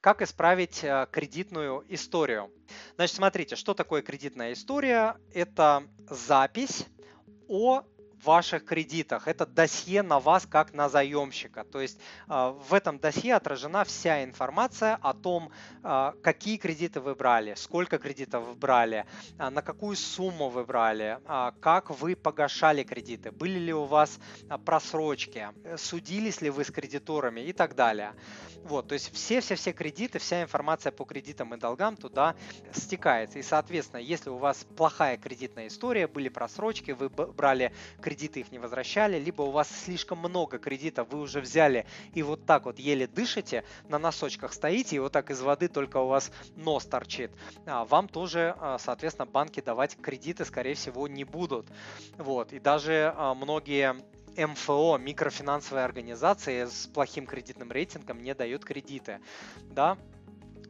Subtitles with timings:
[0.00, 2.50] как исправить э, кредитную историю.
[2.96, 5.16] Значит, смотрите, что такое кредитная история?
[5.32, 6.86] Это запись
[7.48, 7.82] о
[8.24, 9.28] ваших кредитах.
[9.28, 11.64] Это досье на вас как на заемщика.
[11.64, 11.98] То есть
[12.28, 15.50] а, в этом досье отражена вся информация о том,
[15.82, 19.06] а, какие кредиты вы брали, сколько кредитов вы брали,
[19.38, 21.18] а, на какую сумму вы брали,
[21.60, 24.18] как вы погашали кредиты, были ли у вас
[24.64, 28.12] просрочки, судились ли вы с кредиторами и так далее.
[28.64, 32.34] Вот, то есть все-все-все кредиты, вся информация по кредитам и долгам туда
[32.72, 33.38] стекается.
[33.38, 38.50] И, соответственно, если у вас плохая кредитная история, были просрочки, вы брали кредиты, кредиты их
[38.50, 42.80] не возвращали, либо у вас слишком много кредитов, вы уже взяли и вот так вот
[42.80, 47.30] еле дышите, на носочках стоите, и вот так из воды только у вас нос торчит.
[47.66, 51.68] А вам тоже, а, соответственно, банки давать кредиты, скорее всего, не будут.
[52.18, 52.52] Вот.
[52.52, 53.94] И даже а, многие
[54.36, 59.20] МФО, микрофинансовые организации с плохим кредитным рейтингом не дают кредиты.
[59.70, 59.96] Да?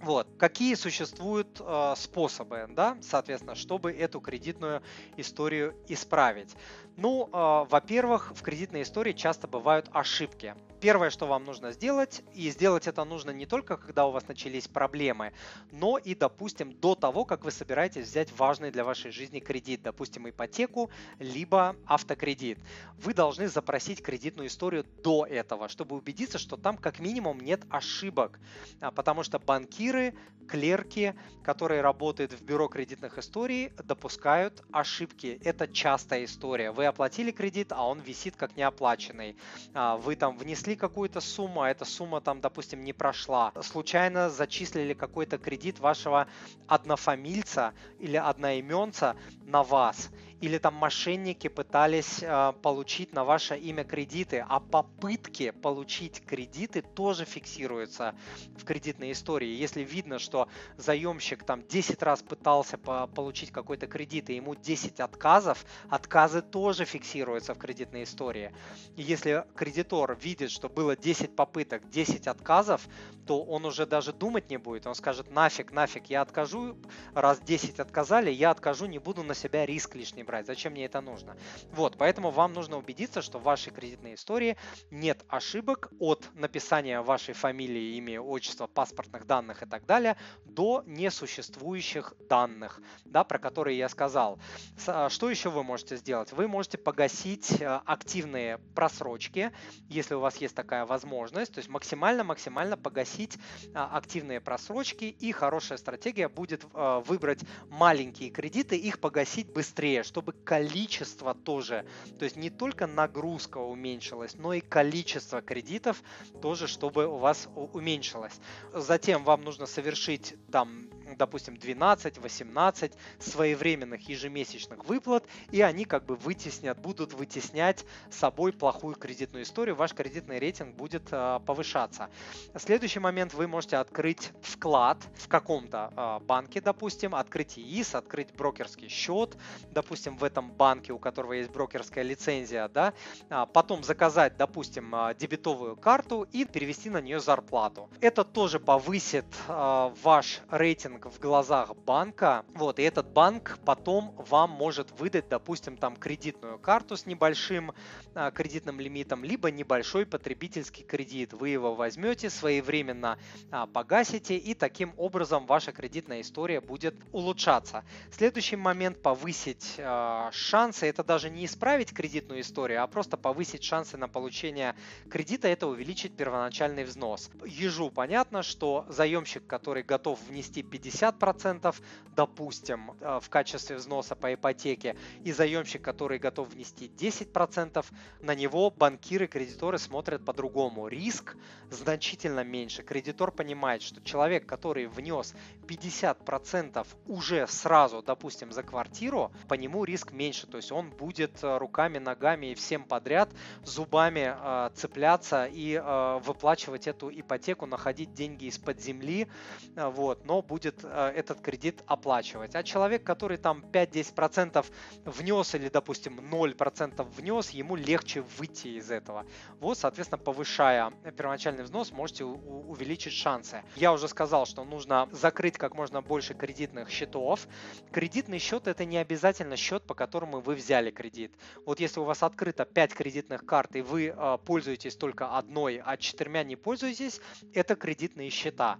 [0.00, 0.28] Вот.
[0.38, 4.82] Какие существуют э, способы, да, соответственно, чтобы эту кредитную
[5.16, 6.54] историю исправить?
[6.96, 10.54] Ну, э, во-первых, в кредитной истории часто бывают ошибки.
[10.80, 14.68] Первое, что вам нужно сделать, и сделать это нужно не только, когда у вас начались
[14.68, 15.32] проблемы,
[15.72, 20.28] но и, допустим, до того, как вы собираетесь взять важный для вашей жизни кредит, допустим,
[20.28, 22.60] ипотеку, либо автокредит.
[22.96, 28.38] Вы должны запросить кредитную историю до этого, чтобы убедиться, что там как минимум нет ошибок,
[28.80, 30.14] а, потому что банкиры,
[30.48, 35.40] клерки, которые работают в бюро кредитных историй, допускают ошибки.
[35.44, 36.70] Это частая история.
[36.70, 39.36] Вы оплатили кредит, а он висит как неоплаченный.
[39.74, 44.28] А, вы там внесли внесли какую-то сумму, а эта сумма там, допустим, не прошла, случайно
[44.28, 46.26] зачислили какой-то кредит вашего
[46.66, 54.44] однофамильца или одноименца на вас, или там мошенники пытались э, получить на ваше имя кредиты,
[54.48, 58.14] а попытки получить кредиты тоже фиксируются
[58.56, 59.48] в кредитной истории.
[59.48, 65.00] Если видно, что заемщик там 10 раз пытался по получить какой-то кредит, и ему 10
[65.00, 68.54] отказов, отказы тоже фиксируются в кредитной истории.
[68.96, 72.86] И если кредитор видит, что было 10 попыток, 10 отказов,
[73.26, 74.86] то он уже даже думать не будет.
[74.86, 76.76] Он скажет, нафиг, нафиг, я откажу,
[77.12, 80.46] раз 10 отказали, я откажу, не буду на себя риск лишний брать.
[80.46, 81.36] Зачем мне это нужно?
[81.72, 84.58] Вот, поэтому вам нужно убедиться, что в вашей кредитной истории
[84.90, 92.12] нет ошибок от написания вашей фамилии, имя, отчества, паспортных данных и так далее до несуществующих
[92.28, 94.38] данных, да, про которые я сказал.
[94.86, 96.32] А, что еще вы можете сделать?
[96.32, 99.50] Вы можете погасить э, активные просрочки,
[99.88, 103.38] если у вас есть такая возможность, то есть максимально-максимально погасить
[103.74, 107.40] а, активные просрочки и хорошая стратегия будет а, выбрать
[107.70, 111.84] маленькие кредиты, их погасить быстрее, чтобы чтобы количество тоже,
[112.18, 116.02] то есть не только нагрузка уменьшилась, но и количество кредитов
[116.42, 118.40] тоже, чтобы у вас уменьшилось.
[118.74, 126.78] Затем вам нужно совершить там допустим, 12-18 своевременных ежемесячных выплат, и они как бы вытеснят,
[126.78, 132.10] будут вытеснять собой плохую кредитную историю, ваш кредитный рейтинг будет э, повышаться.
[132.56, 138.88] Следующий момент, вы можете открыть вклад в каком-то э, банке, допустим, открыть ИИС, открыть брокерский
[138.88, 139.36] счет,
[139.70, 142.94] допустим, в этом банке, у которого есть брокерская лицензия, да,
[143.30, 147.88] а потом заказать, допустим, дебетовую карту и перевести на нее зарплату.
[148.00, 154.14] Это тоже повысит э, ваш рейтинг рейтинг в глазах банка, вот, и этот банк потом
[154.16, 157.72] вам может выдать, допустим, там кредитную карту с небольшим
[158.14, 161.32] а, кредитным лимитом, либо небольшой потребительский кредит.
[161.32, 163.18] Вы его возьмете, своевременно
[163.50, 167.84] а, погасите, и таким образом ваша кредитная история будет улучшаться.
[168.10, 173.96] Следующий момент повысить а, шансы, это даже не исправить кредитную историю, а просто повысить шансы
[173.96, 174.74] на получение
[175.10, 177.30] кредита, это увеличить первоначальный взнос.
[177.44, 181.74] Ежу понятно, что заемщик, который готов внести 50 50%,
[182.16, 187.84] допустим, э, в качестве взноса по ипотеке, и заемщик, который готов внести 10%,
[188.20, 190.88] на него банкиры, кредиторы смотрят по-другому.
[190.88, 191.36] Риск
[191.70, 192.82] значительно меньше.
[192.82, 195.34] Кредитор понимает, что человек, который внес
[195.66, 200.46] 50% уже сразу, допустим, за квартиру, по нему риск меньше.
[200.46, 203.30] То есть он будет э, руками, ногами и всем подряд
[203.64, 209.28] зубами э, цепляться и э, выплачивать эту ипотеку, находить деньги из-под земли,
[209.76, 212.54] э, вот, но будет Э, этот кредит оплачивать.
[212.54, 214.64] А человек, который там 5-10%
[215.04, 219.26] внес или, допустим, 0% внес, ему легче выйти из этого.
[219.60, 223.62] Вот, соответственно, повышая первоначальный взнос, можете увеличить шансы.
[223.76, 227.46] Я уже сказал, что нужно закрыть как можно больше кредитных счетов.
[227.92, 231.32] Кредитный счет это не обязательно счет, по которому вы взяли кредит.
[231.64, 235.96] Вот если у вас открыто 5 кредитных карт и вы э, пользуетесь только одной, а
[235.96, 237.20] четырьмя не пользуетесь,
[237.52, 238.78] это кредитные счета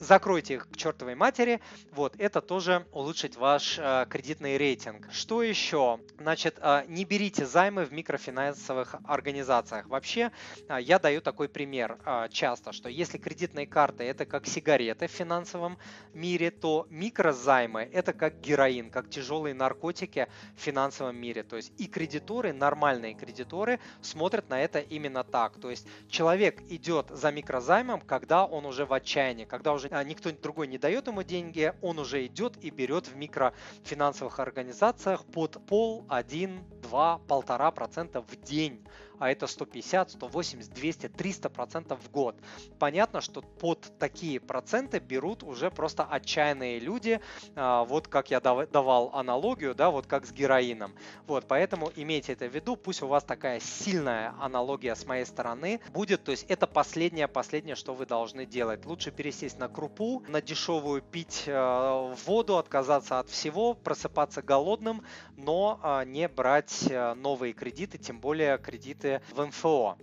[0.00, 1.60] закройте их к чертовой матери,
[1.92, 5.06] вот, это тоже улучшит ваш э, кредитный рейтинг.
[5.12, 6.00] Что еще?
[6.18, 9.86] Значит, э, не берите займы в микрофинансовых организациях.
[9.86, 10.32] Вообще,
[10.68, 15.10] э, я даю такой пример э, часто, что если кредитные карты это как сигареты в
[15.10, 15.78] финансовом
[16.14, 21.42] мире, то микрозаймы это как героин, как тяжелые наркотики в финансовом мире.
[21.42, 25.60] То есть и кредиторы, нормальные кредиторы смотрят на это именно так.
[25.60, 30.68] То есть человек идет за микрозаймом, когда он уже в отчаянии, когда уже никто другой
[30.68, 36.64] не дает ему деньги, он уже идет и берет в микрофинансовых организациях под пол, один,
[36.82, 38.84] два, полтора процента в день
[39.20, 42.34] а это 150, 180, 200, 300 процентов в год.
[42.78, 47.20] Понятно, что под такие проценты берут уже просто отчаянные люди,
[47.54, 50.94] а, вот как я давал аналогию, да, вот как с героином.
[51.26, 55.80] Вот, поэтому имейте это в виду, пусть у вас такая сильная аналогия с моей стороны
[55.92, 58.86] будет, то есть это последнее, последнее, что вы должны делать.
[58.86, 65.04] Лучше пересесть на крупу, на дешевую пить э, воду, отказаться от всего, просыпаться голодным,
[65.36, 69.98] но э, не брать новые кредиты, тем более кредиты инвестиции в МФО.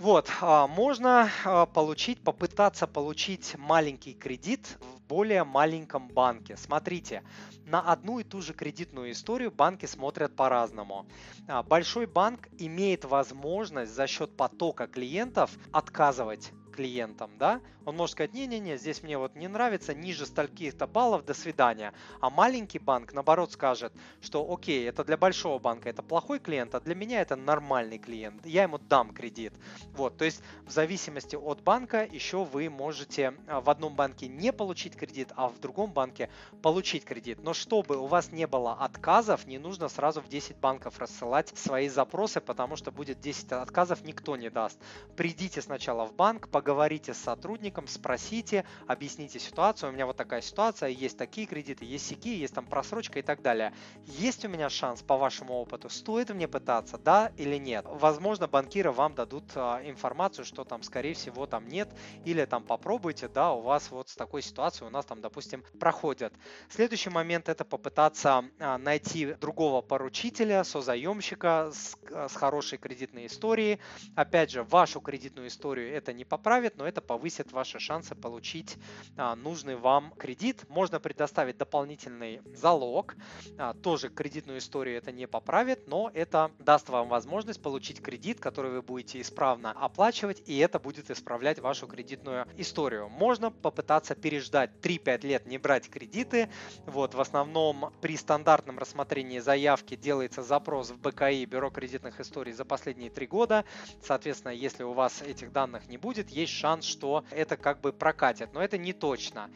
[0.00, 6.56] Вот, а, можно а, получить, попытаться получить маленький кредит в более маленьком банке.
[6.56, 7.22] Смотрите,
[7.64, 11.06] на одну и ту же кредитную историю банки смотрят по-разному.
[11.46, 18.32] А, большой банк имеет возможность за счет потока клиентов отказывать клиентам, да, он может сказать,
[18.32, 21.92] не-не-не, здесь мне вот не нравится, ниже стольких-то баллов, до свидания.
[22.20, 26.80] А маленький банк, наоборот, скажет, что окей, это для большого банка это плохой клиент, а
[26.80, 29.52] для меня это нормальный клиент, я ему дам кредит.
[29.92, 34.52] Вот, то есть в зависимости от банка еще вы можете а, в одном банке не
[34.52, 36.30] получить кредит, а в другом банке
[36.62, 37.38] получить кредит.
[37.42, 41.88] Но чтобы у вас не было отказов, не нужно сразу в 10 банков рассылать свои
[41.88, 44.78] запросы, потому что будет 10 отказов, никто не даст.
[45.16, 49.90] Придите сначала в банк, поговорите с сотрудником, спросите, объясните ситуацию.
[49.90, 53.42] У меня вот такая ситуация, есть такие кредиты, есть сики, есть там просрочка и так
[53.42, 53.72] далее.
[54.06, 55.88] Есть у меня шанс по вашему опыту?
[55.88, 57.84] Стоит мне пытаться, да или нет?
[57.88, 61.88] Возможно, банкиры вам дадут а, информацию, что там, скорее всего, там нет,
[62.24, 66.32] или там попробуйте, да, у вас вот с такой ситуацией у нас там, допустим, проходят.
[66.68, 73.78] Следующий момент это попытаться а, найти другого поручителя, созаемщика с, а, с хорошей кредитной историей.
[74.16, 78.76] Опять же, вашу кредитную историю это не поправит, поправит, но это повысит ваши шансы получить
[79.16, 80.64] а, нужный вам кредит.
[80.68, 83.16] Можно предоставить дополнительный залог.
[83.58, 88.70] А, тоже кредитную историю это не поправит, но это даст вам возможность получить кредит, который
[88.70, 93.08] вы будете исправно оплачивать, и это будет исправлять вашу кредитную историю.
[93.08, 96.48] Можно попытаться переждать 3-5 лет, не брать кредиты.
[96.86, 102.64] Вот, в основном при стандартном рассмотрении заявки делается запрос в БКИ, Бюро кредитных историй, за
[102.64, 103.64] последние 3 года.
[104.04, 108.52] Соответственно, если у вас этих данных не будет, есть шанс, что это как бы прокатит,
[108.52, 109.50] но это не точно.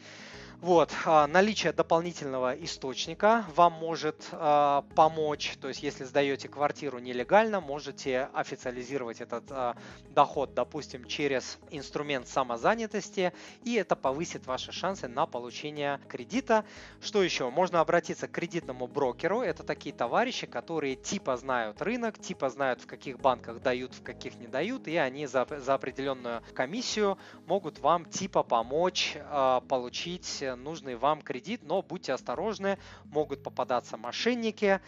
[0.61, 7.61] Вот, а, наличие дополнительного источника вам может э, помочь, то есть если сдаете квартиру нелегально,
[7.61, 9.75] можете официализировать этот э,
[10.09, 13.31] доход, допустим, через инструмент самозанятости,
[13.63, 16.65] и это повысит ваши шансы на получение кредита.
[16.99, 17.49] Что еще?
[17.49, 22.85] Можно обратиться к кредитному брокеру, это такие товарищи, которые типа знают рынок, типа знают в
[22.85, 28.03] каких банках дают, в каких не дают, и они за, за определенную комиссию могут вам
[28.03, 34.81] типа помочь э, получить нужный вам кредит, но будьте осторожны, могут попадаться мошенники,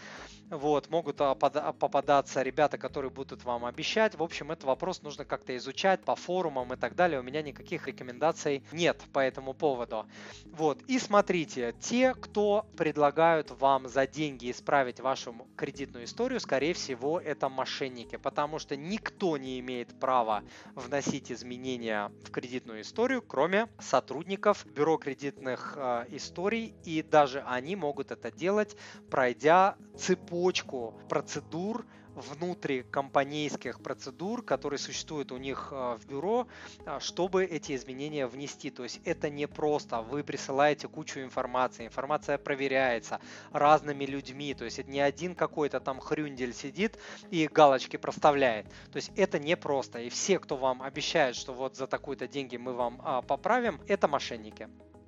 [0.50, 4.16] вот, могут попадаться ребята, которые будут вам обещать.
[4.16, 7.20] В общем, этот вопрос нужно как-то изучать по форумам и так далее.
[7.20, 10.06] У меня никаких рекомендаций нет по этому поводу.
[10.52, 17.20] Вот, и смотрите, те, кто предлагают вам за деньги исправить вашу кредитную историю, скорее всего,
[17.20, 20.44] это мошенники, потому что никто не имеет права
[20.76, 28.12] вносить изменения в кредитную историю, кроме сотрудников бюро кредитных э, историй, и даже они могут
[28.12, 28.76] это делать,
[29.10, 36.48] пройдя цепочку процедур, внутрикомпанейских процедур, которые существуют у них э, в бюро,
[36.86, 38.70] э, чтобы эти изменения внести.
[38.70, 43.20] То есть это не просто вы присылаете кучу информации, информация проверяется
[43.52, 46.98] разными людьми, то есть это не один какой-то там хрюндель сидит
[47.30, 48.68] и галочки проставляет.
[48.92, 50.00] То есть это не просто.
[50.00, 54.08] И все, кто вам обещает, что вот за такую-то деньги мы вам а, поправим, это
[54.08, 54.68] мошенники.